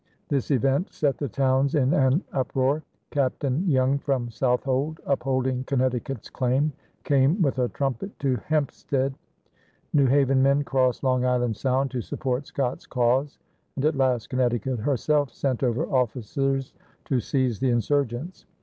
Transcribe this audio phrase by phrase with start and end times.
[0.29, 6.73] This event set the towns in an uproar; Captain Young from Southold, upholding Connecticut's claim,
[7.03, 9.13] came "with a trumpet" to Hempstead;
[9.93, 13.37] New Haven men crossed Long Island Sound to support Scott's cause;
[13.75, 16.73] and at last Connecticut herself sent over officers
[17.05, 18.47] to seize the insurgents.